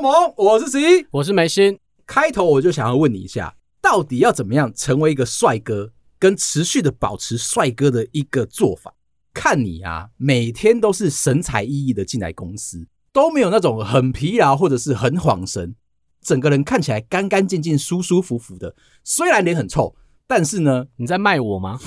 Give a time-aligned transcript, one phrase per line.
[0.00, 1.76] 不要忙，我是十一，我是梅心。
[2.06, 8.94] 开头我就想要问你一下，到底要怎么样成为一个帅哥，跟持续的保持帅哥的一个做法？
[9.34, 15.74] 看你啊，每天都是神采奕奕的进来公司，都没有那种很疲劳或者是很恍神，
[16.20, 18.76] 整个人看起来干干净净、舒舒服服的。
[19.02, 19.96] 虽然脸很臭，
[20.28, 21.80] 但是呢，你在卖我吗？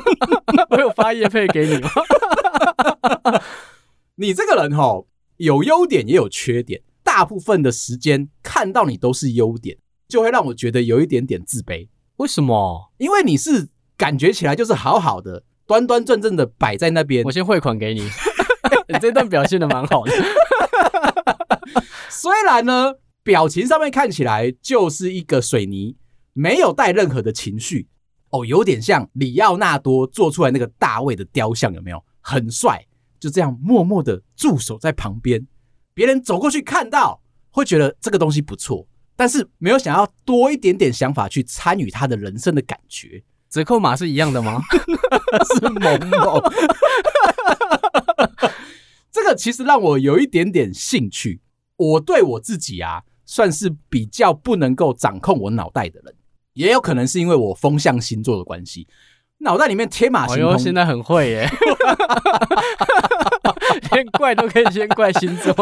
[0.68, 1.88] 我有发业配给你吗？
[4.16, 5.02] 你这个人哈，
[5.38, 6.82] 有优点也有缺点。
[7.06, 9.78] 大部分的时间看到你都是优点，
[10.08, 11.86] 就会让我觉得有一点点自卑。
[12.16, 12.92] 为什么？
[12.98, 17.24] 因为你是感觉起来就是好好的、端端正正的摆在那边。
[17.24, 18.00] 我先汇款给你，
[18.90, 20.12] 你这段表现的蛮好的。
[22.10, 25.96] 虽然呢，表情上面看起来就是一个水泥，
[26.32, 27.88] 没有带任何的情绪。
[28.30, 32.02] 哦，有点像里奥纳多做出来那个大卫的雕像，有没有？
[32.20, 32.84] 很帅，
[33.20, 35.46] 就这样默默的驻守在旁边。
[35.96, 43.24] 别人走过去看到，会觉得这个东西不错，但是没有想要多一点点想法去参与他的人生的感觉。
[43.48, 44.60] 折扣码是一样的吗？
[45.58, 46.42] 是某某。
[49.10, 51.40] 这个其实让我有一点点兴趣。
[51.76, 56.14] 我对我自己啊，算是比较不能够掌控我脑袋的人，
[56.52, 58.86] 也有可能是因为我风象星座的关系。
[59.38, 61.48] 脑袋里面天马行空，现在很会耶，
[63.92, 65.54] 连怪都可以先怪星座。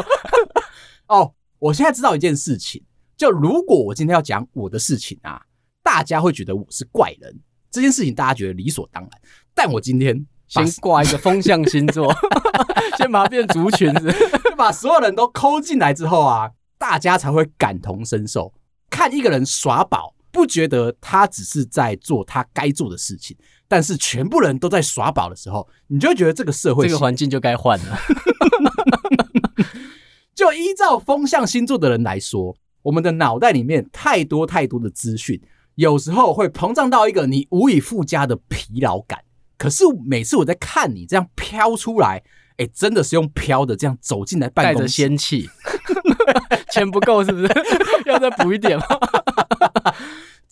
[1.08, 2.82] 哦，我现在知道一件事情，
[3.16, 5.42] 就如果我今天要讲我的事情啊，
[5.82, 7.40] 大家会觉得我是怪人，
[7.70, 9.10] 这件事情大家觉得理所当然。
[9.54, 12.14] 但我今天先挂一个风象星座，
[12.98, 14.12] 先把它变族群子，
[14.44, 18.52] 就把所有人都抠进来之后啊，大家才会感同身受，
[18.90, 23.36] 看一个人耍宝，不觉得他只是在做他该做的事情。
[23.66, 27.98] 但是全部人都在耍宝的时候，你就会觉得这个社会、这个环境就该换了。
[30.34, 35.40] 就依照风象星座的人来说，我们的脑袋里面太多太多的资讯，
[35.76, 39.20] 有时候会膨胀到一个你无以复加的疲劳感。
[39.56, 42.22] 可是每次我在看你这样飘出来，
[42.56, 45.48] 哎，真的是用飘的这样走进来办公室，带着仙气，
[46.70, 47.48] 钱不够是不是？
[48.06, 48.84] 要再补一点吗？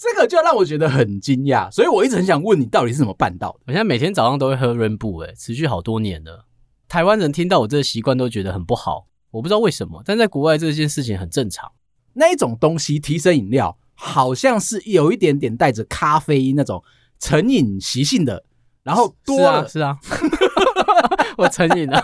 [0.03, 3.61] 这个就让我觉得很惊讶，所以我一直很想问你，到底是怎么办到的？
[3.67, 6.45] 我现在每天早上都会喝 Rainbow，哎，持续好多年了。
[6.89, 11.71] 台湾人听到我这个习惯都觉得很不好，我不知道为什么，但在国外这件事情很正常。
[12.15, 16.83] 那一种东西提神饮料，好像是有一点点带着咖啡因那种
[17.21, 18.45] 成瘾习性的，
[18.83, 20.19] 然后多了是啊，是啊
[21.39, 22.03] 我成瘾了，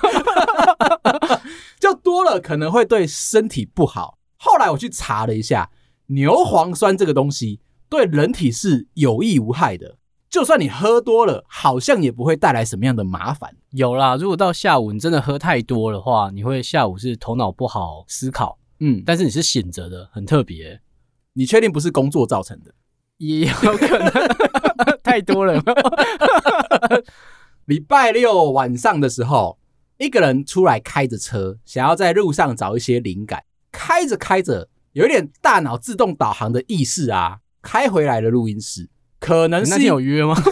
[1.80, 4.18] 就多了可能会对身体不好。
[4.36, 5.68] 后来我去查了一下，
[6.06, 7.58] 牛磺酸这个东西。
[7.88, 9.96] 对人体是有益无害的，
[10.28, 13.56] 就算你喝多了，好像也不会带来什么样的麻烦。
[13.70, 20.80] 有啦，如果到下午你真的喝太多的话，你会下午是头脑不好思考，嗯，但是你是醒着的，很特别。
[21.32, 22.72] 你确定不是工作造成的？
[23.18, 24.10] 也有可能
[25.02, 25.60] 太多了。
[27.66, 29.58] 礼拜六晚上的时候，
[29.98, 37.40] 一个人出来开着车，想要在路上找一些灵感，开着开着，有一点大脑自动导航的意识啊。
[37.62, 38.88] 开回来的录音室，
[39.18, 40.34] 可能是有约吗？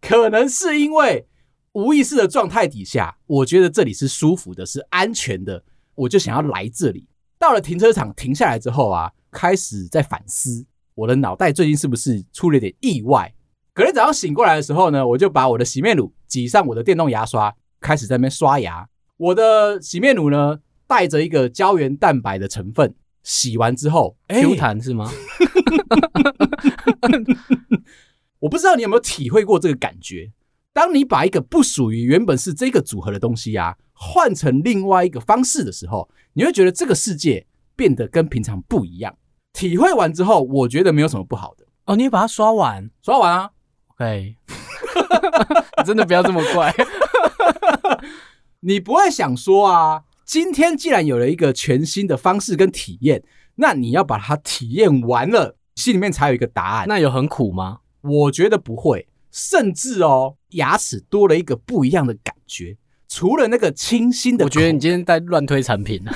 [0.00, 1.26] 可能是因为
[1.72, 5.62] 无意识的状态底下，我觉得这里是舒服的，是安全的，
[5.94, 7.06] 我就想要来这里。
[7.38, 13.32] 到了停车场停下来之后啊，开始在反思我的脑袋最近是不是出了一点意外。
[13.74, 18.88] 隔天早上醒过来的时候呢，我就把我的洗面乳挤上我的电动牙刷，开始在那边刷牙。
[19.18, 22.94] 我的洗面乳呢，带着一个胶原蛋白的成分。
[23.28, 25.06] 洗完之后，Q 弹是吗？
[28.40, 30.32] 我不知道你有没有体会过这个感觉。
[30.72, 39.14] 当你把一个不属于原本是这个组合的东西啊，换成另外一个方式的时候，你会觉得这个世界变得跟平常不一样。
[39.52, 41.66] 体会完之后，我觉得没有什么不好的。
[41.84, 43.50] 哦，你把它刷完，刷完啊
[43.88, 44.36] ？OK，
[45.84, 46.74] 真的不要这么怪。
[48.60, 50.04] 你不会想说啊？
[50.28, 53.22] 今天既然有了一个全新的方式跟体验，
[53.54, 56.86] 那你要把它体验完了，心里面才有一个答案。
[56.86, 57.78] 那有很苦吗？
[58.02, 62.76] 我觉得不会，甚至哦，牙齿多了一个不一样的感觉。
[63.08, 66.04] 除了那个清新的，我觉得你今天在乱推产品。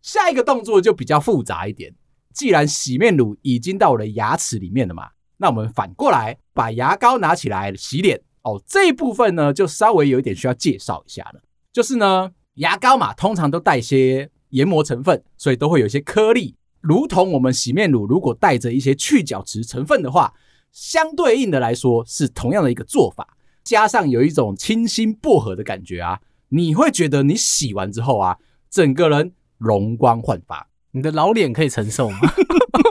[0.00, 1.94] 下一个动作就比较复杂一点。
[2.32, 8.18] 既然洗面乳已经到我的牙齿里面了嘛，那我们反过来把牙膏拿起来洗脸。
[8.48, 11.40] 哦，这一部分呢，就稍微有一点需要介绍一下了。
[11.72, 16.56] 就是呢，牙膏嘛，通常都带一些研磨成分，所以都会有一些颗粒。
[16.80, 20.32] 如同我们洗面乳如果带着一些去角质成分的话，
[20.72, 23.36] 相对应的来说是同样的一个做法。
[23.64, 28.38] 加上有一种清新薄荷的感觉啊，你会觉得你洗完之后啊，
[28.70, 30.68] 整个人容光焕发。
[30.92, 32.18] 你的老脸可以承受吗？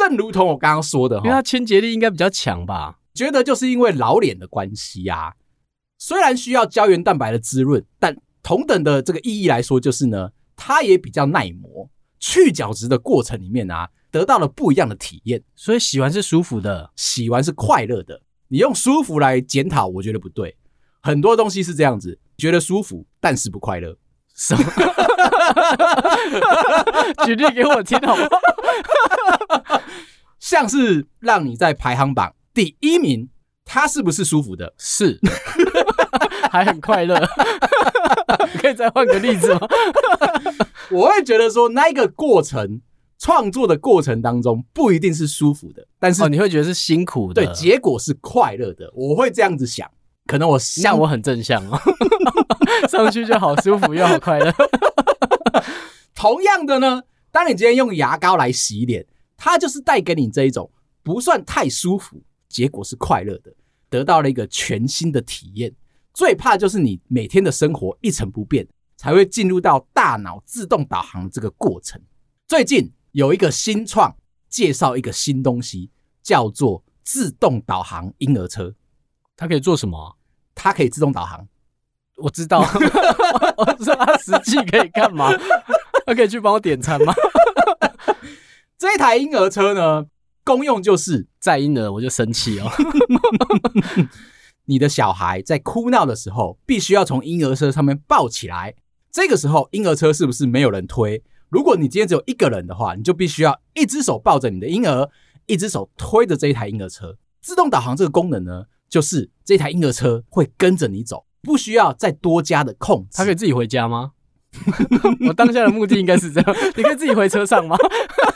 [0.00, 2.98] 正如同我刚刚说的，因为它清洁力应该比较强吧？
[3.12, 5.34] 觉得就是因为老脸的关系呀。
[5.98, 11.90] 虽然需要胶原蛋白的滋润，但同等的这个意义来说，就是呢，它也比较耐磨。
[12.18, 15.42] 去角质的过程里面啊，得到了不一样的体验。
[15.54, 18.22] 所以洗完是舒服的，洗完是快乐的。
[18.48, 20.56] 你用舒服来检讨，我觉得不对。
[21.02, 23.96] 很多东西是这样子，觉得舒服，但是不快乐。
[24.34, 24.62] 什么？
[27.26, 29.80] 举例给我听好不好？
[30.38, 33.28] 像是让你在排行榜第一名，
[33.64, 34.72] 他是不是舒服的？
[34.78, 35.18] 是，
[36.50, 37.20] 还很快乐。
[38.60, 39.60] 可以再换个例子吗？
[40.90, 42.80] 我会觉得说，那个过程
[43.18, 48.90] 创作的过程当中不一定是舒服的，但是、哦、你会觉得是辛苦的，对，结果是快乐的。
[48.94, 49.88] 我会这样子想。
[50.26, 51.80] 可能我像我很正向哦，
[52.88, 54.52] 上去就好舒服又好快乐。
[56.14, 59.06] 同样的呢，当你今天用牙膏来洗脸，
[59.36, 60.70] 它就是带给你这一种
[61.02, 63.54] 不算太舒服，结果是快乐的，
[63.88, 65.74] 得到了一个全新的体验。
[66.12, 68.66] 最怕就是你每天的生活一成不变，
[68.96, 72.00] 才会进入到大脑自动导航这个过程。
[72.46, 74.14] 最近有一个新创
[74.48, 75.90] 介绍一个新东西，
[76.22, 78.74] 叫做自动导航婴儿车，
[79.36, 80.18] 它可以做什么？
[80.54, 81.48] 它可以自动导航，
[82.22, 82.60] 我知道。
[83.56, 85.32] 我说他实际可以干嘛？
[86.06, 87.12] 他可以去帮我点餐吗？
[88.78, 90.06] 这一台婴儿车呢，
[90.44, 92.70] 功用就是载婴儿，我就生气哦。
[94.64, 98.74] 你的小孩在哭闹的时候，必须要从婴儿车上面抱起来。
[99.10, 101.22] 这个时候，婴儿车是不是没有人推？
[101.48, 105.10] 如果你今天只有一个人的话，你就必须要一只手抱着你的婴儿，
[105.46, 107.16] 一只手推着这一台婴儿车。
[107.40, 108.64] 自动导航这个功能呢？
[108.88, 113.18] 就是这台婴儿车会跟着你走，不需要再多加的控制。
[113.18, 114.12] 他可以自己回家吗？
[115.28, 117.76] 我当下的目的应该是这样， 你可以自己回车上吗？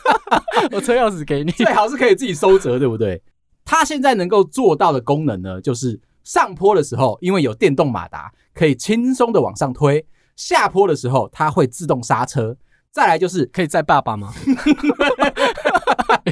[0.70, 3.20] 我车钥匙给你，最好是可以自己收折，对不对？
[3.64, 10.04] 它现在能够做到的功能呢，就是上坡的时候，因为有电动马达，可以轻松的往上推；
[10.36, 12.56] 下坡的时候，它会自动刹车。
[12.92, 14.32] 再来就是可以载爸爸吗？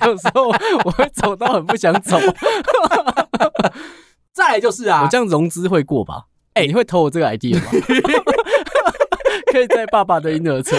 [0.07, 0.47] 有时候
[0.85, 2.17] 我会走到很不想走。
[4.33, 6.27] 再来就是啊，我这样融资会过吧？
[6.55, 7.71] 哎、欸，你会偷我这个 idea 吗？
[9.51, 10.77] 可以在爸爸的婴儿车，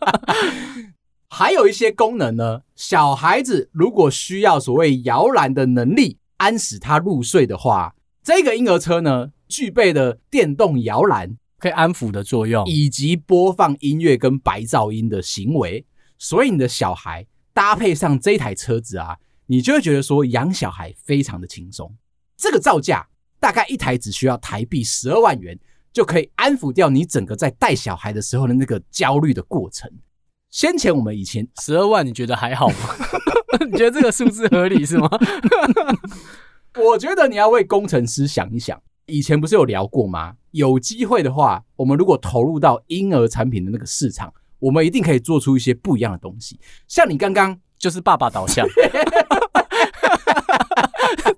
[1.28, 2.62] 还有一些功能呢。
[2.74, 15.86] 小孩子如果需要所谓摇篮的能力，安使他入睡的话，这个婴儿车呢，具备的电动摇篮可以安抚的作用，以及播放音乐跟白噪音的行为。
[16.18, 21.94] 所以你的小孩搭配上这台车子啊，你就会觉得说养小孩非常的轻松。
[22.36, 23.08] 这个造价
[23.44, 25.54] 大概一台只需要台币十二万元，
[25.92, 29.86] 就可以安抚掉你整个在带小孩的时候的那个焦虑的过程。
[30.48, 32.76] 先前我们以前十二万，你觉得还好吗？
[33.70, 35.10] 你觉得这个数字合理是吗？
[36.76, 38.80] 我觉得你要为工程师想一想。
[39.04, 40.36] 以前不是有聊过吗？
[40.52, 46.58] 有机会的话，我们如果投入到婴儿产品的那个市场，我们一定可以做出一些不一样的东西。
[46.88, 48.66] 像你刚刚就是爸爸导向。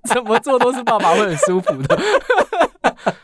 [0.14, 1.98] 怎么做都是爸爸会很舒服的。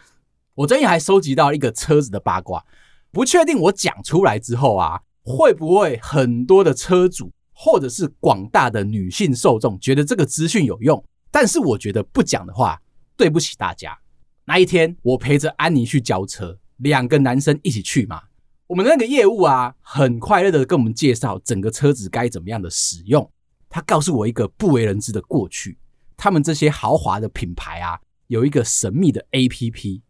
[0.54, 2.64] 我最近还收集到一个车子的八卦，
[3.10, 11.02] 不确定我讲出来之后啊，会不会很多的车主或者是广大的女性受众觉得这个资讯有用？
[11.30, 12.80] 但是我觉得不讲的话，
[13.16, 13.96] 对不起大家。
[14.44, 18.22] 那一天我陪着安妮去交车，两个男生一起去嘛。
[18.66, 23.30] 我们那个业务啊，很快乐的跟我们介绍整个车子该怎么样的使用。
[23.70, 25.78] 他告诉我一个不为人知的过去。
[26.22, 27.98] 他们这些豪华的品牌啊，
[28.28, 30.02] 有一个神秘的 APP。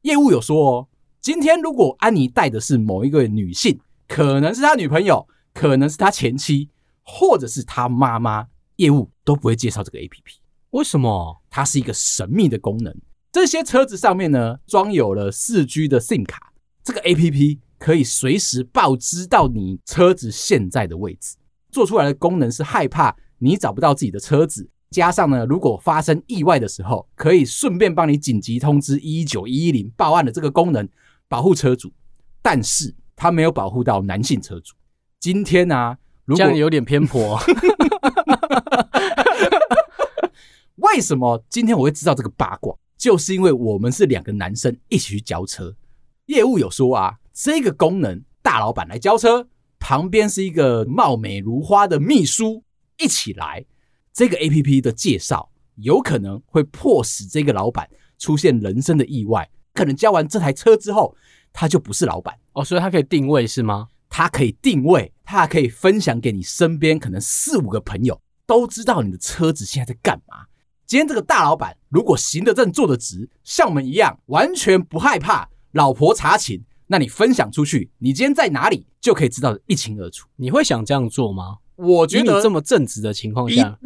[0.00, 0.88] 业务有说哦，
[1.20, 3.78] 今天如果安妮带的是某一个女性，
[4.08, 6.68] 可能是他女朋友，可能是他前妻，
[7.04, 10.40] 或者是他妈妈，业务都不会介绍这个 APP。
[10.70, 11.40] 为什么？
[11.48, 12.92] 它是一个神秘的功能。
[13.30, 16.52] 这些车子上面呢，装有了四 G 的 SIM 卡，
[16.82, 21.36] 这个 APP 可以随时报知到你车子现在的位置。
[21.70, 24.68] 做出来的功能是害怕你找不到自己的车子。
[24.92, 30.86] 加上呢，如果发生意外的时候，可以顺便帮你紧急通知一一九一一零报案的这个功能，
[31.26, 31.90] 保护车主。
[32.42, 34.74] 但是它没有保护到男性车主。
[35.18, 37.40] 今天呢、啊，如果这样有点偏颇。
[40.76, 42.76] 为什么今天我会知道这个八卦？
[42.98, 45.74] 就是因为我们是两个男生一起去交车。
[46.26, 52.64] 业务有说啊，这个功能大老板来交车，旁边是一个貌美如花的秘书
[52.98, 53.64] 一起来。
[54.12, 57.88] 这个 APP 的介绍有可能会迫使这个老板
[58.18, 59.48] 出现人生的意外。
[59.74, 61.16] 可能交完这台车之后，
[61.52, 63.88] 他就不是老板哦，所以他可以定位是吗？
[64.10, 70.44] 他可以定位，他还可以分享给你身边可能四五个朋友，都知道你的车子现在在干嘛。
[70.86, 80.28] 今天这个大老板如果行得正、坐得直，像我们一样，完全不害怕老婆查寝，那你分享出去，你今天在哪里就可以知道的一清二楚。
[80.36, 81.56] 你会想这样做吗？
[81.76, 83.78] 我觉得你这么正直的情况下，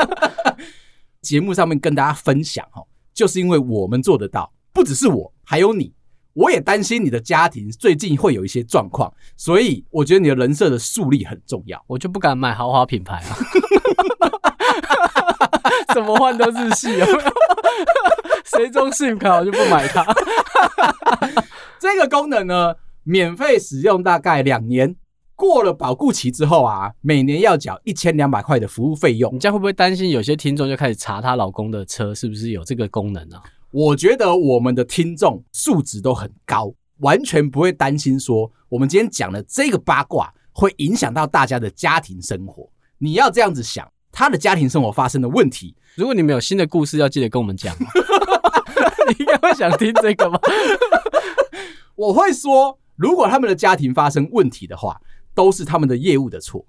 [1.22, 5.92] 节目上面跟大家分享哦，就是因为我们做得到，不只是我，还有你。
[6.32, 11.82] 我也担心你的家庭最近会有一些状况，所以我觉得你的人设的树立很重要。
[11.88, 13.36] 我就不敢买豪华品牌啊，
[15.92, 17.08] 怎么换都日系啊，
[18.46, 20.06] 谁装 SIM 卡我就不买它。
[21.80, 24.94] 这个功能呢，免费使用大概两年，
[25.40, 29.34] 过了保固期之后啊，每年要缴一千两百块的服务费用。
[29.34, 33.42] 你这样会不会担心有些听众就开始查她老公的车是不是有这个功能啊？
[33.70, 42.68] 我觉得我们的听众素质都很高，完全不会担心说我们今天讲的这个八卦会影响到大家的家庭生活。
[42.98, 47.74] 你要这样子想，他的家庭生活发生的问题，如果你们有新的故事，要记得跟我们讲。
[49.08, 50.38] 你应该会想听这个吧？
[51.96, 55.00] 我会说，如果他们的家庭发生问题的话，
[55.34, 56.64] 都是他们的业务的错。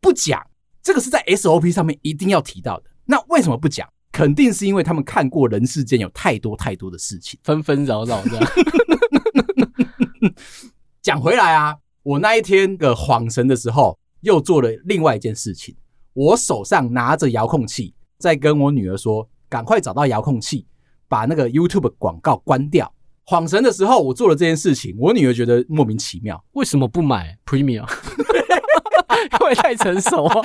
[0.00, 0.40] 不讲，
[0.82, 2.90] 这个是在 SOP 上面一定要提到的。
[3.04, 3.88] 那为什么不讲？
[4.12, 8.50] 肯定是因为他们看过人世间有太多太多的事情，纷纷扰扰这样。
[11.00, 15.76] 讲回来啊，我那一天的恍神的时候，又做了另外一件事情。
[16.12, 20.66] 我手上拿着遥控器，在跟我女儿说：“赶快找到遥控器，
[21.08, 22.92] 把那个 YouTube 广告关掉。”
[23.30, 27.88] 恍神的时候，我做了这件事情，我女儿觉得莫名其妙，为什么不买 Premium？
[29.40, 30.42] 因为太成熟啊，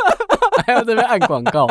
[0.66, 1.68] 还要这边按广告。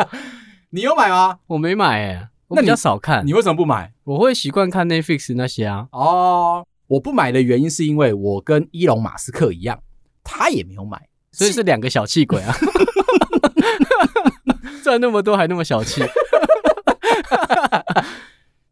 [0.70, 1.40] 你有买吗？
[1.48, 3.26] 我没买诶、欸，我比较少看。
[3.26, 3.92] 你为什么不买？
[4.04, 5.88] 我会习惯看 Netflix 那些啊。
[5.90, 9.80] 哦，我不买的原因是因为我跟伊隆马斯克一样，
[10.22, 12.54] 他也没有买，所以是两个小气鬼啊。
[14.84, 16.02] 赚那么多还那么小气。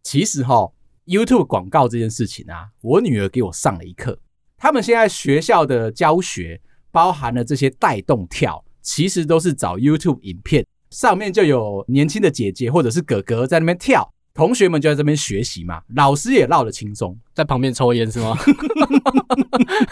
[0.04, 0.70] 其实哈
[1.10, 4.16] ，YouTube 广告这件事情啊，我女儿给我上了一课。
[4.56, 6.60] 他们现在学校的教学
[6.92, 10.64] 包含了这些带动跳，其实都是找 YouTube 影片。
[10.90, 18.36] 上面就有年轻的姐姐或者是哥哥在那边跳，同学们就在这边学习嘛，老师也闹得轻松，在旁边抽烟是吗？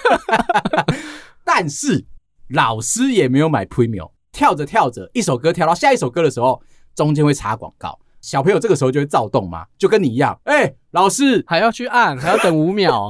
[1.45, 2.05] 但是
[2.49, 6.61] 老师也没有买 Premium，跳着跳着，一首歌跳到下一首歌的时候，
[6.95, 13.07] 中间会插广告，小朋友这个时候就会躁动嘛，就跟你一样，哎、欸，老师还要去按，还要等五秒，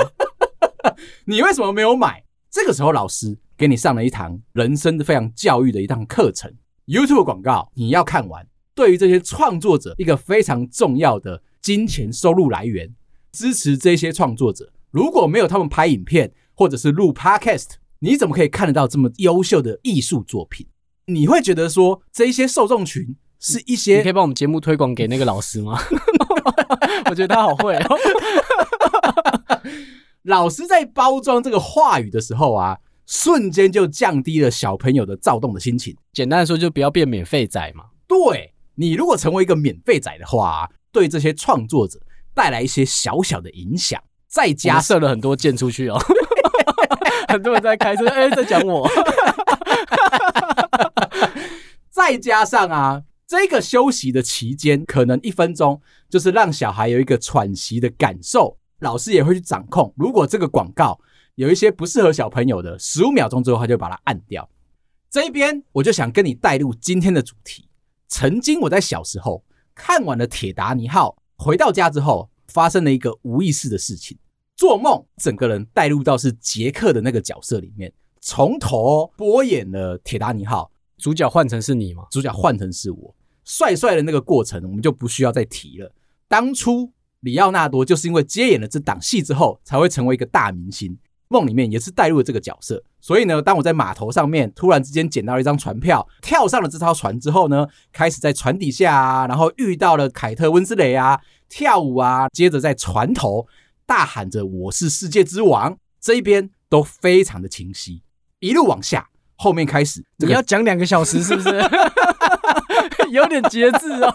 [1.27, 2.25] 你为什么没有买？
[2.51, 6.53] 这个时候老师给你上了一堂人生的非常教育的一堂课程。
[6.87, 12.95] YouTube 广告你要看完，对于这些创作者一个非常重要的金钱收入来源，
[13.33, 14.73] 支持这些创作者。
[14.91, 20.67] 如果没有他们拍影片或者是录 Podcast，你怎么可以看得到这么优秀的艺术作品？
[21.07, 23.99] 你会觉得说这一些受众群是一些？
[23.99, 25.79] 你可以帮我们节目推广给那个老师吗？
[27.11, 27.99] 我觉得他好会哦。
[30.25, 32.79] 老师在包装这个话语的时候啊。
[33.11, 35.97] 瞬间就降低了小朋友的躁动的心情。
[36.13, 37.87] 简单的说，就不要变免费仔嘛。
[38.07, 41.99] 对，你如果成为一个免费仔的话，对这些创作者
[42.35, 43.99] 带来一些小小的影响。
[44.27, 45.99] 再加射了很多箭出去哦，
[47.29, 48.87] 很多人在开车，哎、欸，在讲我。
[51.89, 58.57] 再加上啊，这个休息的期间，可能一分钟就是让小孩有一个喘息的感受。
[58.81, 60.99] 老师也会去掌控，如果这个广告。
[61.35, 64.51] 有一些不适合小朋友的，十五秒钟之后他就把它按掉。
[65.09, 67.69] 这一边我就想跟你带入今天的主题。
[68.09, 74.19] 曾经我在小时候看完了《铁达尼号》，回到家之后发生了一个无意识的事情，
[74.57, 80.69] 做梦整个人带入到是杰克的那个角色里面，从头播演了《铁达尼号》，
[81.01, 82.05] 主角换成是你吗？
[82.11, 83.15] 主角换成是我，
[83.49, 85.91] 帅帅的那个过程我们就不需要再提了。
[86.29, 90.97] 当初里奥纳多就是因为接演了这档戏之后，才会成为一个大明星。
[91.31, 103.47] 梦里面也是带入了这个角色，所以呢，当我在码头上面突然之间捡到一张船票，跳上了这艘船之后呢，开始在船底下啊，然后遇到了凯特温丝蕾啊，跳舞啊，接着在船头
[103.85, 108.03] 大喊着“我是世界之王”，这一边都非常的清晰。
[108.41, 111.49] 一路往下，后面开始，你要讲两个小时是不是？
[113.11, 114.13] 有点节制哦。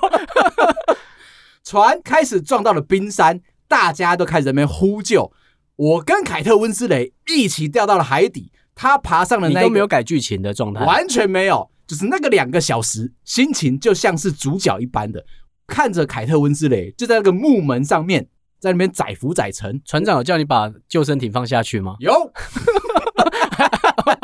[1.63, 5.31] 船开始撞到了冰山，大家都开始在那边呼救。
[5.77, 15.23] 我跟凯特温斯雷一起掉到了海底，他爬上了那个，你都没有改剧情的状态，完全没有，就就是那个两个小时，心情就像是主角一般的，
[15.67, 18.27] 看着凯特温斯雷就在那个木门上面，
[18.59, 19.79] 在那边载浮载沉。
[19.85, 21.95] 船长有叫你把救生艇放下去吗？
[21.99, 22.11] 有，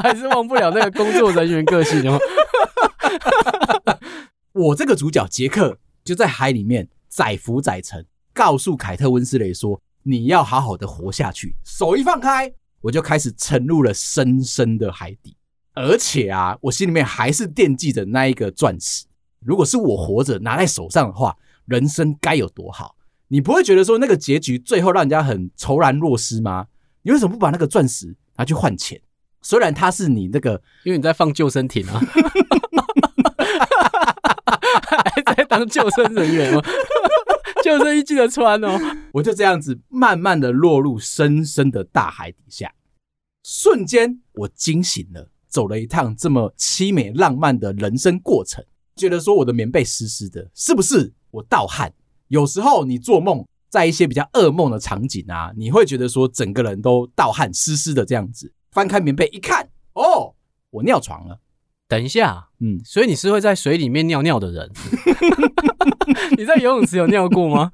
[0.02, 2.20] 还是忘不了那个工作人员个性哦。
[4.54, 12.52] 我这个主角杰克就在海里面载浮载沉，告诉凯特温斯雷说：“你要好好的活下去。”手一放开，
[12.82, 15.36] 我就开始沉入了深深的海底。
[15.74, 19.06] 而且啊，我心里面还是惦记着那一个钻石。
[19.40, 22.96] 如果是我活着拿在手上的话，人生该有多好？
[23.30, 26.68] 你不会觉得说那个结局最后让人家很惆然若失吗？
[27.04, 29.00] 你为什么不把那个钻石拿去换钱？
[29.42, 32.00] 虽然它是你那个，因为你在放救生艇啊，
[35.16, 36.62] 还在当救生人员吗？
[37.64, 38.80] 救生衣记得穿哦。
[39.14, 42.74] 我就这样子慢慢的落入深深的大海底下，
[43.44, 45.30] 瞬间我惊醒了。
[45.48, 48.64] 走了一趟这么凄美浪漫的人生过程，
[48.96, 51.92] 觉得说我的棉被湿湿的，是不是我盗汗？
[52.28, 58.54] 有时候你做梦，在一些比较噩梦的场景啊，你会觉得说整个人都盗汗湿湿的这样子。
[58.72, 60.34] 翻开棉被一看，哦，
[60.72, 61.40] 我尿床了。
[61.88, 64.72] 等一下，嗯，所以你是会在水里面尿尿的人？
[66.38, 67.72] 你在游泳池有尿过吗？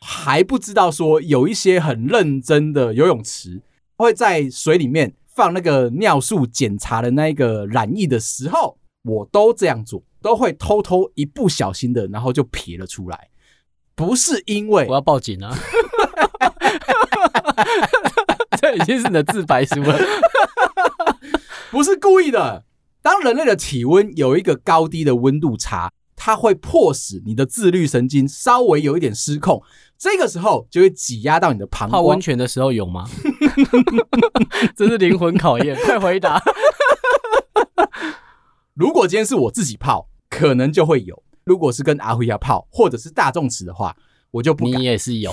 [0.00, 3.62] 还不知道说有一些很认真的游泳池
[3.96, 5.14] 会在水里面。
[5.34, 13.30] 放那个尿素检查的那个染液的时候，我都这样做，都会偷偷一不小心的，然后就撇了出来。
[13.94, 15.56] 不是因为我要报警啊，
[18.62, 19.98] 这 已经是你的自白书了，
[21.72, 22.64] 不是故意的。
[23.02, 29.60] 当人类的体温有一个高低的温度差，它会迫使你的自律神经稍微有一点失控。
[29.98, 31.90] 这个时候就会挤压到你的膀胱。
[31.90, 33.08] 泡温泉的时候有吗？
[34.76, 36.40] 这是灵魂考验，快回答！
[38.74, 43.96] 如果今天是我自己泡，可能就会有；如果是跟阿辉要泡，或者是大众池的话，
[44.30, 44.80] 我就不敢。
[44.80, 45.32] 你也是有，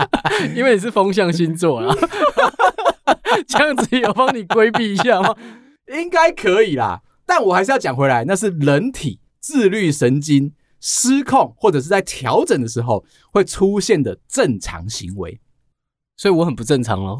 [0.56, 1.94] 因为你是风象星座啊。
[3.48, 5.34] 这样子有帮你规避一下吗？
[5.94, 7.02] 应该可以啦。
[7.24, 10.52] 但我还是要讲回来，那是人体自律神经。
[10.78, 15.40] 失控或者是在调整的时候会出现的正常行为，
[16.16, 17.18] 所以我很不正常咯。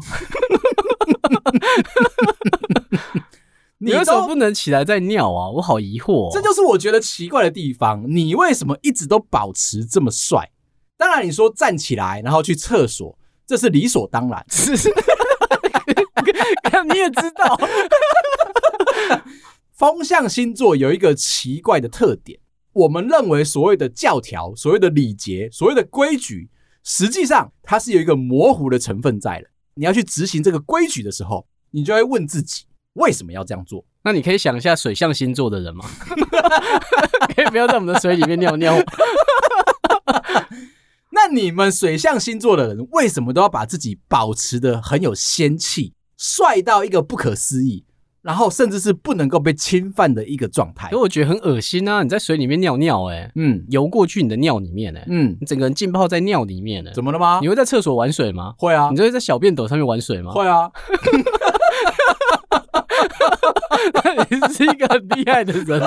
[3.79, 5.49] 你为什么不能起来再尿啊？
[5.49, 6.29] 我好疑惑哦。
[6.31, 8.05] 这就是我觉得奇怪的地方。
[8.07, 10.51] 你为什么一直都保持这么帅？
[10.97, 14.43] 当然，你说站起来然后去厕所，这是理所当然。
[14.49, 14.73] 是，
[16.91, 17.59] 你也知道，
[19.73, 22.39] 风象星座有一个奇怪的特点。
[22.73, 26.49] 我们认为所谓的教条、所谓的礼节、所谓的规矩，
[26.83, 29.47] 实际上它是有一个模糊的成分在的。
[29.75, 33.83] 你要去执行这个规矩的时候，你就会问自己为什么要这样做？
[34.03, 35.85] 那你可以想一下水象星座的人吗？
[37.35, 38.75] 可以不要在我们的水里面尿尿。
[41.17, 47.83] 那你们水象星座的人为什么都要把自己保持的很有仙气，帅到一个不可思议？
[48.21, 52.03] 然后甚至是不能够被侵犯的一个状态，因为我觉得很恶心啊！
[52.03, 57.39] 你在水里面尿尿，欸，诶嗯，游过去你的尿里面，欸，诶嗯，你整个人浸泡在尿里面，欸，诶怎么了吗？
[57.41, 58.53] 你会在厕所玩水吗？
[58.59, 60.31] 会啊，你就会在小便斗上面玩水吗？
[60.33, 60.69] 会啊，
[64.29, 65.81] 你是一个很厉害的人。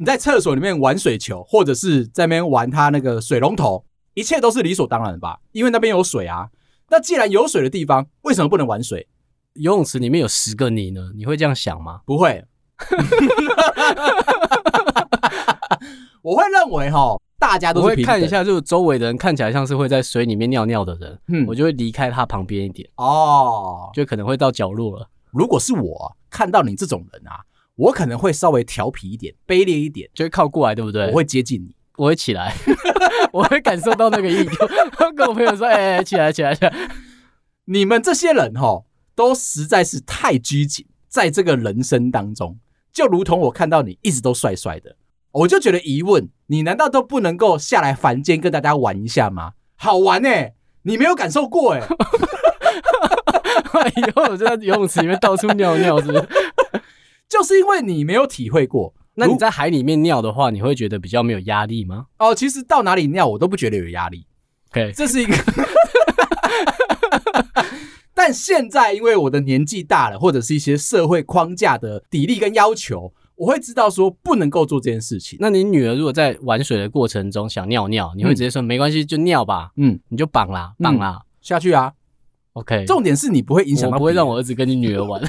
[0.00, 3.84] 你在厕所里面玩水球，或者是在那边玩他那个水龙头，
[4.14, 5.38] 一切都是理所当然的吧？
[5.52, 6.48] 因为那边有水啊。
[6.88, 9.06] 那既然有水的地方，为什么不能玩水？
[9.52, 11.10] 游泳池里面有十个你呢？
[11.14, 12.00] 你会这样想吗？
[12.06, 12.42] 不会，
[16.22, 17.84] 我会认为哈，大家都是。
[17.86, 25.06] 我会看一下，就是周围的人看起来像是会在水里面尿尿的人，嗯，我就会离开他旁边一点哦，就可能会到角落了。
[25.30, 27.44] 如果是我看到你这种人啊，
[27.80, 31.08] 我可能会稍微调皮一点、卑劣一点，就会靠过来，对不对？
[31.08, 32.54] 我会接近你，我会起来，
[33.32, 34.54] 我会感受到那个意图，
[35.16, 36.74] 跟我朋友说：“哎、欸，起来，起来，起来！”
[37.66, 38.84] 你们这些人哈。
[39.12, 42.56] 都实在是太拘谨，在这个人生当中，
[42.90, 44.96] 就如同我看到你一直都帅帅的，
[45.32, 49.52] 我就觉得疑问：你难道都不能够下来凡间跟大家玩一下吗？
[49.76, 51.86] 好玩哎、欸，你没有感受过哎、欸，
[54.00, 56.28] 以后我就在游泳池里面到处尿尿，是不是？
[57.30, 58.92] 就是因为你没有体会过。
[59.14, 62.06] 那你在海里面尿的话，你会觉得比较没有压力吗？
[62.18, 64.26] 哦，其实到哪里尿我都不觉得有压力。
[64.70, 65.34] OK，，这是一个。
[68.14, 75.38] 但现在，因为我的年纪大了，或者是一些社会框架的砥砺跟要求，我会知道说不能够做这件事情。
[75.40, 81.92] 那你女儿如果在玩水的过程中想尿尿，你会直接说、嗯、没关系，就尿吧，嗯，你就绑啦，绑啦、嗯、下去啊。
[82.52, 85.20] OK，重点是你不会影响到，不会让我儿子跟你女儿玩。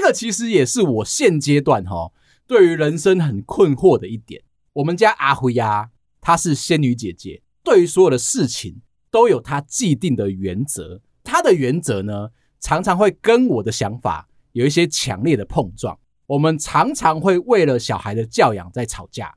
[0.00, 2.12] 个其实也是我现阶段哈
[2.46, 4.42] 对于人生很困惑的一点。
[4.74, 11.00] 我们家阿辉呀，她是仙女姐姐，对于所有的事情都有她既定的原则。
[11.22, 12.30] 她的原则呢，
[12.60, 15.98] 常常会跟我的想法有一些强烈的碰撞。
[16.26, 19.34] 我们常常会为了小孩的教养在吵架。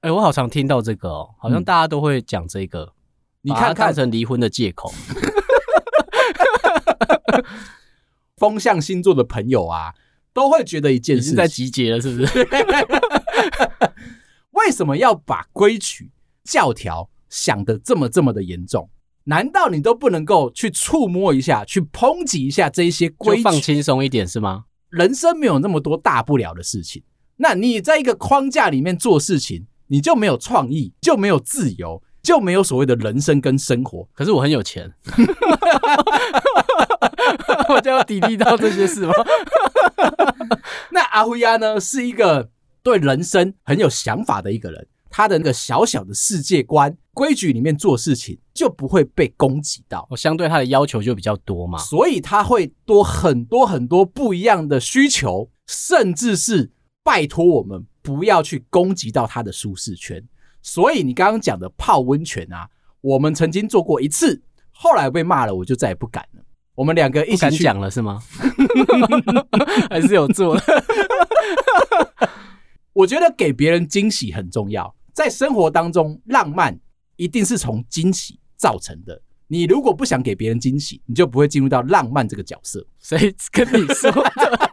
[0.00, 2.94] 哎，我好常听到这个哦，好像大家都会讲这个。
[3.42, 4.92] 你看，看成离婚的借口。
[8.40, 9.94] 风象星座的朋友啊，
[10.32, 12.48] 都会觉得一件事情，在集结了，是不是？
[14.52, 16.10] 为什么要把规矩
[16.42, 18.88] 教条想得这么这么的严重？
[19.24, 23.42] 难道你都不能够去触摸一下，去抨击一下这一些规矩？
[23.42, 24.64] 放轻松一点是吗？
[24.88, 27.02] 人生没有那么多大不了的事情。
[27.36, 34.08] 那你在一个框架里面做事情，你就没有创意，就没有自由，就没有所谓的人生跟生活。
[34.14, 34.88] 可是我很有钱，
[37.68, 39.12] 我就要抵御到这些事吗？
[40.92, 42.50] 那阿辉亚呢，是一个。
[42.82, 50.08] 对人生很有想法的一个人，他的那个小小的世界观、规矩里面做事情就不会被攻击到。
[50.08, 56.72] 我相对他的要求就比较多嘛，所以他会多很多很多不一样的需求，甚至是
[57.04, 60.26] 拜托我们不要去攻击到他的舒适圈。
[60.62, 62.68] 所以你刚刚讲的泡温泉啊，
[63.00, 66.42] 我们曾经做过一次，后来被骂了，我就再也不敢了。
[66.74, 68.22] 我们两个一起去讲了是吗？
[69.90, 70.62] 还是有做的？
[72.92, 76.78] 我觉得给别人惊喜很重要，在生活当中，浪漫
[77.16, 79.20] 一定是从惊喜造成的。
[79.46, 82.86] 你如果不想给别人惊喜，你就不会进入到浪漫这个角色。
[82.98, 84.70] 所以跟你说的，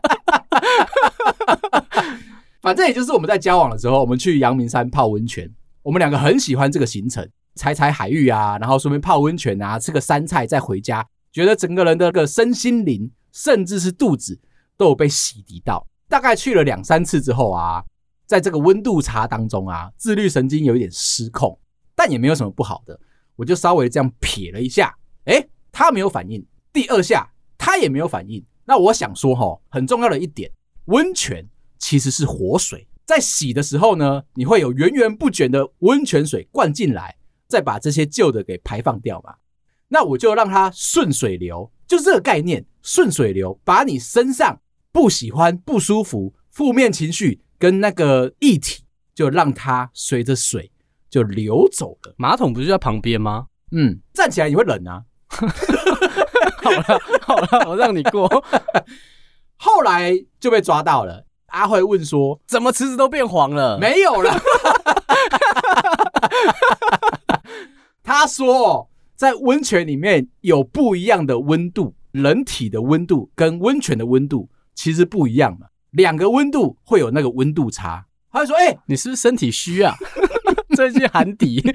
[2.62, 5.50] 反正也就是我们在交往的时候，我们去阳明山泡温泉，
[5.88, 14.38] 我们两个很喜欢这个行程，踩踩海域啊，然后顺便泡温泉啊，吃个山菜再回家，觉得整个人的个身心灵，甚至是肚子
[14.76, 15.88] 都有被洗涤到。
[16.10, 17.82] 大概去了两三次之后啊。
[18.26, 21.58] 在这个温度差当中啊，自律神经有一点失控，
[21.96, 23.00] 但也没有什么不好的，
[23.38, 26.46] 我就稍微这样瞥了一下，诶，他没有反应。
[26.74, 27.26] 第二下
[27.58, 28.46] 他也没有反应。
[28.66, 30.52] 那我想说齁，很重要的一点，
[30.88, 31.48] 温泉
[31.80, 37.16] 其实是活水，在洗的时候呢，你会有源源不绝的温泉水灌进来，
[37.48, 39.38] 再把这些旧的给排放掉嘛。
[39.88, 44.60] 那我就让它顺水流，就是这个概念，顺水流，把你身上
[44.92, 47.42] 不喜欢、不舒服、负面情绪。
[47.60, 48.84] 跟那个液体，
[49.16, 50.72] 就让它随着水
[51.10, 52.14] 就流走了。
[52.16, 53.48] 马桶不是在旁边吗？
[53.72, 55.02] 嗯，站起来你会冷啊。
[56.62, 56.84] 好了
[57.22, 58.28] 好了，我让你过。
[59.58, 61.26] 后来就被抓到了。
[61.48, 64.34] 阿慧问说：“怎么池子都变黄了？”没有了。
[68.04, 75.68] 他说，在温泉里面有不一样的温度，人体的温度跟温泉的温度其实不一样嘛。
[75.92, 79.96] 两个温度会有那个温度差，他就说：“哎、欸，你是不是身体虚啊？
[80.76, 81.62] 最近寒底。”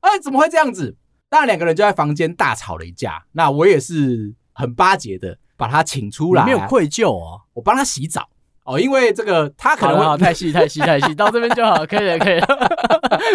[0.00, 0.96] 哎，怎么会这样子？
[1.28, 3.24] 当然，两个人就在房间大吵了一架。
[3.32, 7.42] 那我也是很巴结的，把他请出来，没有愧疚哦。
[7.56, 8.28] 我帮他洗澡
[8.64, 12.46] 哦，因为这个他可能太细太细太细，到这边就好，可以了可以了。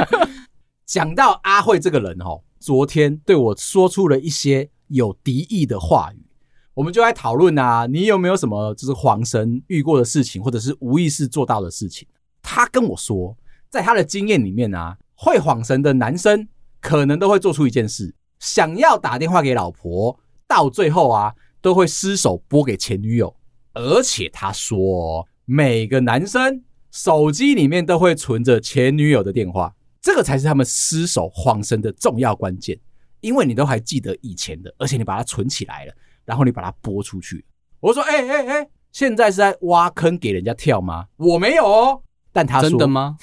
[0.85, 6.27] 讲到阿慧这个人哦，昨天对我说出了一些有敌意的话语。
[6.75, 12.07] 我们就来讨论啊，你有没有什么就是恍神遇过的事情，或者是无意识做到的事情？
[12.43, 13.35] 他跟我说，
[13.69, 16.47] 在他的经验里面啊，会恍神的男生
[16.79, 23.35] 可能都会做出一件事，想要打电话给老婆，到最后啊，都会失手拨给前女友。
[23.73, 32.77] 而且他说，每个男生手机里面都会存着前女友的电话，这个才是他们失手谎神的重要关键，
[33.21, 35.93] 因为你都还记得以前的，而且你把它存起来了。
[36.23, 37.43] 然后你把它播出去，
[37.79, 43.17] 我说：“哎哎哎，现在是在挖坑给人家跳吗？”我没有哦，但他说真的吗？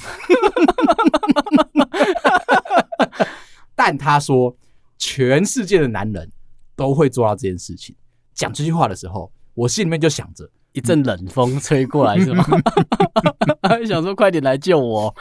[3.76, 4.54] 但他说，
[4.98, 6.30] 全世界的男人
[6.74, 7.94] 都会做到这件事情。
[8.34, 12.44] 讲这句话的时候，我心里面就想着一阵冷风吹过来，是吗？
[13.88, 15.12] 想说快点来救我。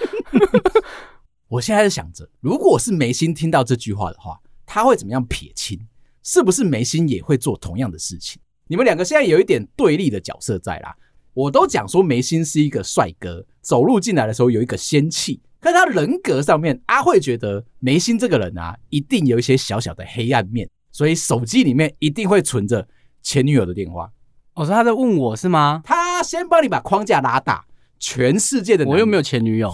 [1.50, 5.80] 我现在是想着，如果是眉心听到这句话的话，他会怎么样撇清？
[6.21, 8.39] 是不是眉心也会做同样的事情？
[8.67, 10.95] 你们两个现在有一点对立的角色在啦。
[11.34, 22.88] 我都讲说眉心是一个帅哥，走路进来的时候有一个仙气，可是他人格上面，阿慧觉得眉心这个人啊，一定有一些小小的黑暗面，所以手机里面一定会存着
[23.23, 24.12] 前女友的电话。
[24.58, 25.82] 我说他在问我是吗？
[25.84, 27.63] 他先帮你把框架拉大，
[28.00, 29.70] 全世界的我又没有前女友，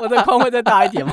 [0.00, 1.12] 我的框会再大一点吗？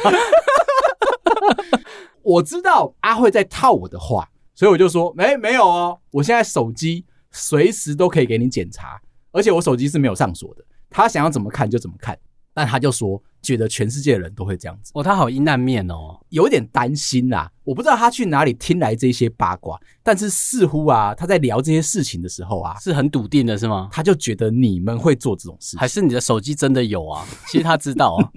[2.22, 12.16] 我知道阿慧在套我的话，所以我就说，没没有哦，我现在手机随时都可以给你检查，而且我手机是没有上锁的，他想要怎么看就怎么看。
[12.54, 14.92] 但他就说，觉得全世界的人都会这样子。
[14.94, 17.52] 哦，他好阴暗面哦，有点担心啦。
[17.64, 23.90] 我不知道他去哪里听来这些八卦，但是似乎啊，他在聊这些事情的时候啊，是很笃定的，是吗？
[23.92, 27.26] 他就觉得你们会做这种事，还是你的手机真的有啊？
[27.50, 28.30] 其实他知道啊，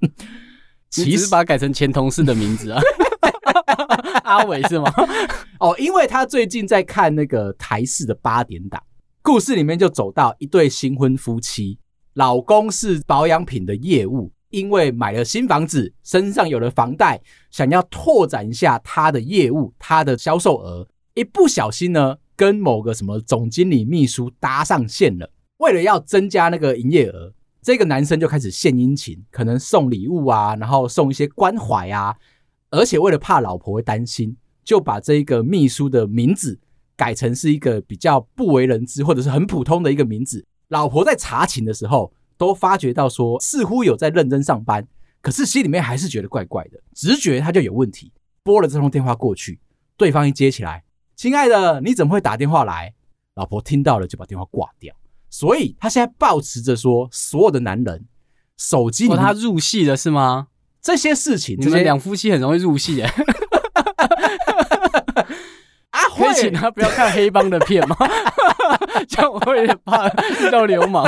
[0.88, 2.80] 其实把他改成前同事的名字啊，
[4.24, 4.90] 阿伟是吗？
[5.60, 8.82] 哦，因为他最近在看那个台视的八点档，
[9.20, 11.78] 故事里面就走到一对新婚夫妻。
[12.14, 17.20] 老公是保养品的业务，因为买了新房子，身上有了房贷，
[17.50, 25.30] 想要拓展一下他的业务，他的销售额，一不小心呢，跟某个什么总经理秘书搭上线了。
[25.58, 32.16] 为了要增加那个营业额，这个男生就开始献殷勤，可能送礼物啊，然后送一些关怀啊，
[32.70, 36.58] 而且为了怕老婆会担心，就把这个秘书的名字
[36.96, 40.44] 改成是一个比较不为人知或者是很普通的一个名字。
[40.70, 44.86] 老婆在查寝的时候，都发觉到说似乎有在认真上班，
[45.20, 48.12] 可是心里面还是觉得怪怪的，直觉他就有问题。
[48.42, 49.60] 拨了这通电话过去，
[49.96, 50.82] 对方一接起来
[51.14, 52.94] ：“亲爱的，你怎么会打电话来？”
[53.36, 54.94] 老婆听到了就把电话挂掉。
[55.28, 58.06] 所以他现在抱持着说，所有的男人
[58.56, 60.48] 手机里、哦、他入戏了是吗？
[60.80, 63.12] 这些事情，你们两夫妻很容易入戏哎。
[66.26, 67.96] 阿慧，请他不要看黑帮的片吗？
[69.08, 71.04] 这样我会怕遇到流氓。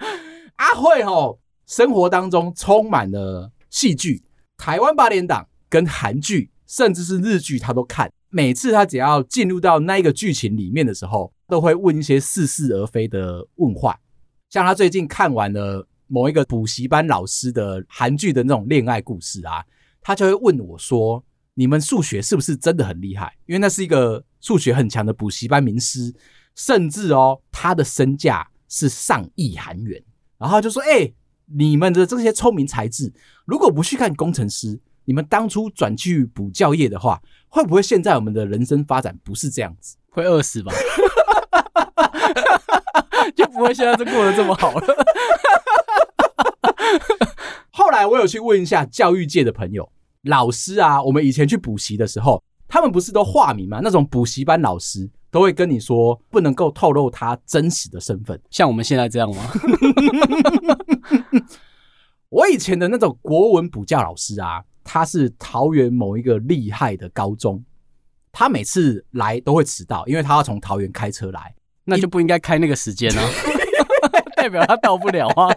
[0.56, 4.24] 阿慧哦，生活当中充满了戏剧，
[4.56, 8.10] 台湾八点档跟韩剧，甚至是日剧，他都看。
[8.30, 13.98] 每次他只要进入到那一个剧情里面的时候，都会问一些似是而非的问话。
[14.50, 19.64] 像他最近看完了某一个补习班老师的韩剧的那种恋爱故事啊，
[20.00, 21.24] 他就会问我说。
[21.58, 23.34] 你们数学是不是真的很厉害？
[23.46, 26.14] 因为那是一个数学很强的补习班名师，
[26.54, 30.00] 甚至哦，他的身价是上亿韩元。
[30.38, 31.14] 然后就说：“哎、欸，
[31.46, 33.12] 你们的这些聪明才智，
[33.44, 39.96] 如果不去看工程师，你们当初转去补教业的话，会不会现在我们的人生发展不是这样子？
[40.10, 40.72] 会饿死吧？
[43.34, 44.86] 就不会现在就过得这么好了。
[47.74, 49.90] ”后来我有去问一下教育界的朋友。
[50.22, 53.80] 老师啊，我们以前去补习的时候，他们不是都化名吗？
[53.82, 59.50] 那种补习班老师都会跟你说，不能够透露他真实的身份，像我们现在这样吗？
[62.28, 67.62] 我以前的那种国文补教老师啊，他是桃园某一个厉害的高中，
[68.32, 73.22] 他每次来都会迟到，因为他要从桃园开车来，那就不应该开那个时间啊，
[74.36, 75.54] 代表他到不了啊。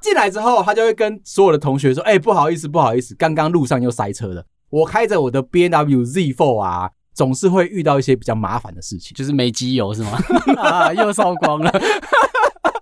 [0.00, 4.44] 进来之后，他就会跟所有的同学说：“哎、欸，不好意思，不好意思，刚刚路上又塞车了。
[4.70, 10.18] 我开着我的 BMW Z4 啊，总是会遇到一些比较麻烦的事情，就是没机油是吗？
[10.58, 11.72] 啊，又烧光了，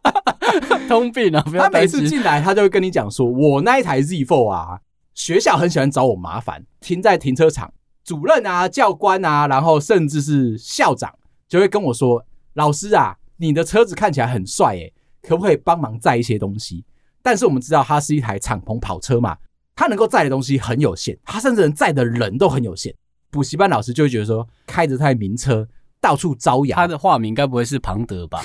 [0.89, 1.43] 通病啊！
[1.43, 4.81] 不要他每次进来，他就会跟你讲说：我那一台 Z Four 啊，
[5.15, 7.73] 学校很喜欢找我麻烦，停在停车场，
[8.05, 11.13] 主任啊、教官啊，然后甚至是校长，
[11.49, 12.25] 就会跟我说：
[12.55, 16.85] 老师啊，你的车子看起来很帅，诶，可不可以帮忙载一些东西？”
[17.23, 19.37] 但是我们知道，它是一台敞篷跑车嘛，
[19.79, 22.93] 它能够载的东西很有限，他甚至能载的人都很有限。
[23.31, 25.69] 补习班老师就会觉得说，开着台名车
[26.01, 26.75] 到处招摇。
[26.75, 28.43] 他的化名该不会是庞德吧？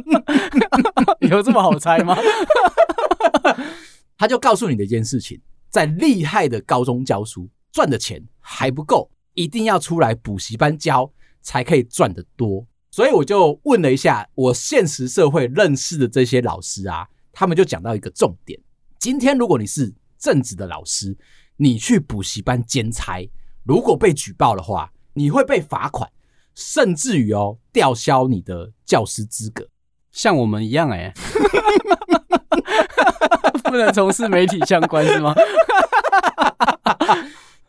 [1.20, 2.14] 有这么好猜吗？
[4.18, 12.66] 他就告诉你的一件事情，在厉害的高中教书赚的钱还不够，一定要出来补习班教才可以赚得多。
[12.90, 17.08] 所以我就问了一下我现实社会认识的这些老师啊。
[17.32, 18.58] 他们就讲到一个重点：
[18.98, 21.16] 今天如果你是正职的老师，
[21.56, 23.28] 你去补习班兼差，
[23.64, 26.10] 如果被举报的话，你会被罚款，
[26.54, 29.68] 甚至于哦吊销你的教师资格，
[30.12, 31.14] 像我们一样哎、欸，
[33.70, 35.34] 不能从事媒体相关是吗？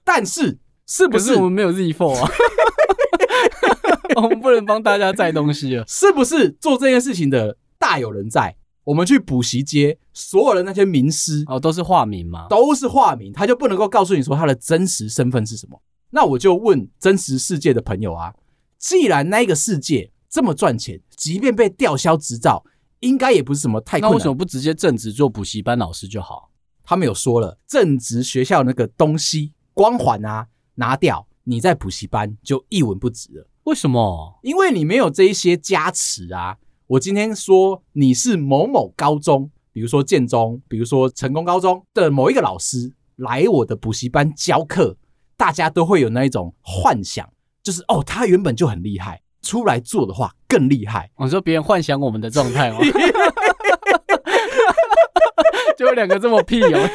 [0.04, 2.32] 但是是不是，是我们没有 Z4 啊？
[4.16, 8.56] 我们不能帮大家载东西了，是不是做这件事情的大有人在？
[8.88, 12.48] 我们去补习街，所有的那些名师哦，都是化名吗？
[12.50, 15.78] 都是化名，他就不能够告诉你说他的真实身份是什么。
[16.12, 18.34] 那我就问真实世界的朋友啊，
[18.78, 22.64] 既然那个世界这么赚钱，即便被吊销执照，
[23.02, 24.10] 应该也不是什么太困难。
[24.10, 26.50] 那为什么不直接正职做补习班老师就好？
[26.82, 33.46] 他们有说了，正职学校那个东西光环啊拿掉，你在补习班就一文不值了。
[33.66, 34.40] 为什么？
[34.44, 36.56] 因为你没有这一些加持啊。
[36.88, 44.96] 我今天说你是某某高中，比如说建中，比如说成功高中的某一个老师来我的补习班教课，
[45.36, 47.30] 大家都会有那一种幻想，
[47.62, 51.12] 就是哦，他原本就很厉害，出来做的话更厉害。
[51.18, 52.80] 我说别人幻想我们的状态吗？
[55.78, 56.70] 就有两个这么屁哦。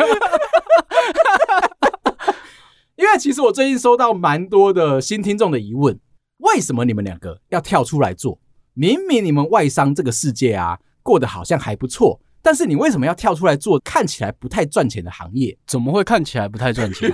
[2.96, 6.00] 因为其实我最近收到蛮多的新听众的疑问，
[6.38, 8.38] 为什么你们两个要跳出来做？
[8.74, 12.20] 明明你们外商这个世界啊，过得好像还不错。
[12.44, 15.56] 但是你为什么要跳出来做看起来不太赚钱的行业？
[15.66, 17.08] 怎么会看起来不太赚钱？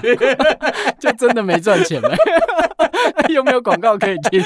[0.99, 2.09] 就真的没赚钱吗？
[3.29, 4.43] 有没有广告可以听？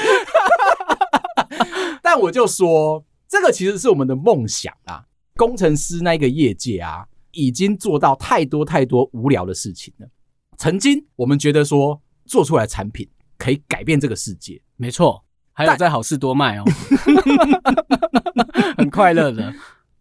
[2.03, 5.05] 但我就说，这个其实是我们的梦想啊！
[5.35, 10.07] 工程师那个业界啊，已经做到太多太多无聊的事情了。
[10.57, 16.63] 曾经我们觉得说，做出来产品可以改变这个世界，没错，还有在好事多卖哦，
[18.77, 19.53] 很快乐的。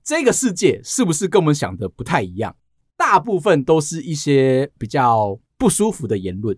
[0.02, 2.56] 这个世界是不是跟我们想的不太一样？
[2.96, 6.56] 大部分都是一些比较不舒服的言论。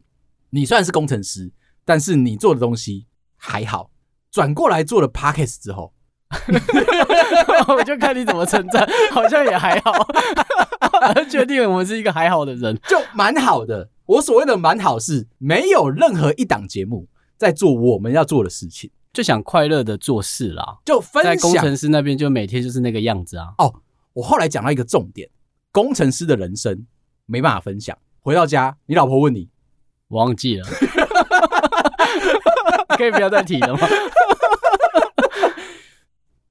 [0.51, 1.53] 你虽然是工程师，
[1.85, 3.91] 但是你做的东西还好。
[4.31, 5.93] 转过来做了 Podcast 之后，
[7.69, 9.93] 我就看你怎么称赞，好像也还好。
[11.31, 13.91] 确定我们是一个还好的人，就蛮好的。
[14.07, 18.91] 我所谓的蛮好是，没有任何一档节目在做我们要做的事情。
[19.13, 21.37] 就想快乐的做事啦，就分享。
[21.37, 23.55] 在工程师那边，就每天就是那个样子啊。
[23.59, 23.73] 哦，
[24.13, 25.31] 我后来讲到一个重点，
[25.71, 26.85] 工程师的人生
[27.27, 27.97] 没办法分享。
[28.19, 29.49] 回到家，你老婆问你，
[30.09, 30.67] 我忘记了，
[32.99, 33.87] 可以不要再提了吗？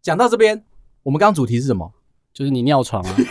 [0.01, 0.63] 讲到这边，
[1.03, 1.91] 我们刚刚主题是什么？
[2.33, 3.15] 就是你尿床啊。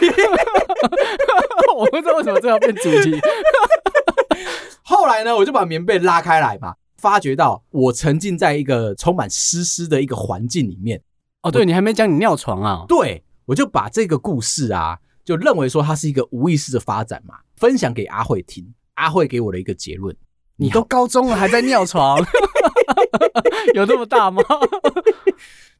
[1.74, 3.16] 我不知道为什么这要变主题。
[4.84, 6.74] 后来呢，我就把棉被拉开来嘛。
[7.02, 11.02] 发觉到我沉浸在一个充满湿湿的一个环境里面
[11.42, 12.84] 哦，对，你还没讲你尿床啊？
[12.86, 18.72] 对，我就把这个故事啊，就认为说它是一个无意识的发展嘛，分享给阿慧听。
[18.94, 20.14] 阿慧给我的一个结论：
[20.54, 22.24] 你都高中了还在尿床，
[23.74, 24.40] 有那么大吗？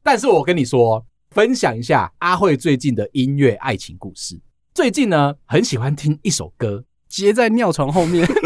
[0.03, 4.37] 但是我跟你说，分享一下阿慧最近的音乐爱情故事。
[4.73, 8.27] 最近呢，很喜欢听一首歌，接在尿床后面。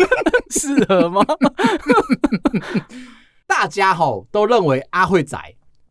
[0.49, 1.21] 适合吗？
[3.47, 5.37] 大家吼都认为阿慧仔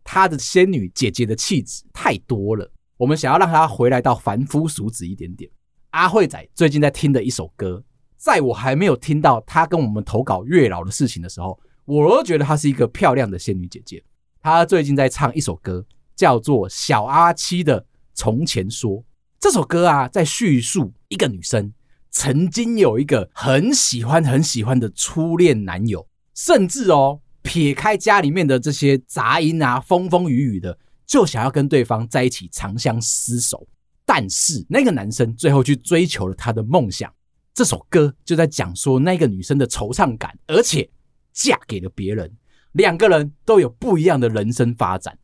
[0.05, 5.51] 她的仙女姐姐的气质太多了，我们想要让她回来到凡夫俗子一点点。
[5.91, 7.83] 阿慧仔最近在听的一首歌，
[8.17, 14.03] 在我还没有听到她跟我们投稿月老的事情的时候，我都觉得她是一个漂亮的仙女姐姐。
[14.43, 17.81] 她最近在唱一首歌，叫做小阿七的
[18.15, 18.93] 《从前说》。
[19.41, 21.73] 这首歌啊，在叙述一个女生。
[22.19, 33.69] 曾经有一个很喜欢很喜欢的初恋男友，甚至哦，撇开家里面的这些杂音啊，风风雨雨的，就想要跟对方在一起长相厮守。
[34.07, 37.13] 但是那个男生最后去追求了他的梦想。
[37.53, 40.89] 这首歌就在讲说那个女生的惆怅感，而且
[41.35, 42.35] 嫁给了别人，
[42.73, 45.19] 两个人都有不一样的人生发展。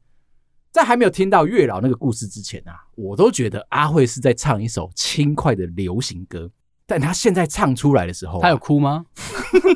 [0.71, 6.51] 在还没有听到月老那个故事之前啊，我都觉得阿慧是在唱一首轻快的流行歌。
[6.93, 9.03] 但他现在唱出来的时候，他有哭吗？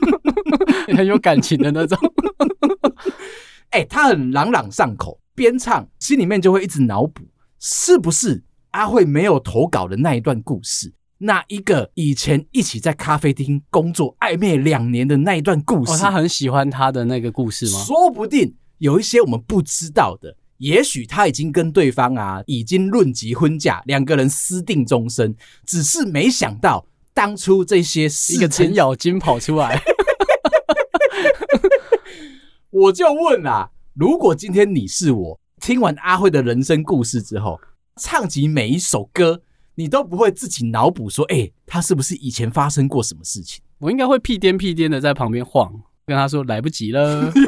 [0.94, 1.98] 很有感情的那种。
[3.72, 7.22] 哎、欸，他很朗朗上口，边唱心里面就会一直脑补，
[7.58, 10.92] 是不是阿慧没有投稿的那一段故事？
[11.16, 15.92] 那一个以前一起在咖啡厅工作暧昧两年的那一段故事？
[15.92, 17.82] 哦，他很喜欢他的那个故事吗？
[17.82, 20.36] 说不定有一些我们不知道的。
[20.58, 26.84] 也许他已经跟对方啊，已经论及婚嫁，两个人私定终身，只是没想到。
[27.16, 29.82] 当初这些事一个程咬金跑出来，
[32.68, 37.58] 我就问啊，如果今天你是我，听完阿慧的人生故事之后，
[37.96, 39.40] 唱起每一首歌，
[39.76, 43.62] 你都不会自己脑补说，哎，他是不是以前发生过什么事情？
[43.78, 45.72] 我应该会屁颠屁颠的在旁边晃，
[46.04, 47.32] 跟他说来不及了，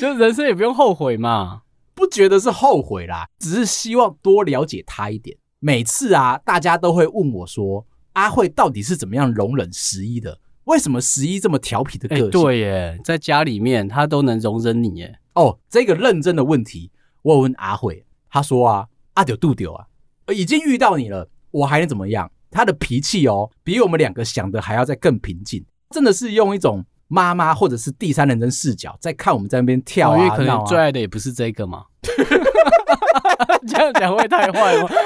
[0.00, 1.62] 就人生也不用后悔嘛。
[2.10, 5.36] 不觉得是后悔啦，只是希望多了解他一点。
[5.60, 10.40] 每次啊，大家都会问我说：“阿慧到底是怎么样容忍十一的？
[10.64, 15.20] 为什么十一这么调皮的个性？”欸、对耶，在家里面他都能容忍你耶。
[15.34, 16.90] 哦，这个认真的问题，
[17.22, 19.86] 我问阿慧，他说啊：“阿丢杜丢啊，
[20.34, 26.84] 已经遇到你了，我还能怎么样？”他的脾气哦，比我们两个想的还要再更平静，真的是用一种。
[27.10, 31.84] 妈妈或者是第三人称视角在看我们在那边跳啊，因为可能最爱的也不是这个嘛。
[33.66, 34.88] 这样讲会太坏吗？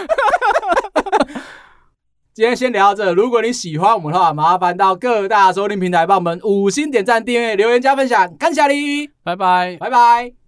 [2.35, 3.15] 今天先聊到这。
[3.15, 10.44] 如果你喜欢我们的话，麻烦到各大收听平台帮我们五星点赞、订阅、留言、加分享，感谢你，拜拜，拜拜。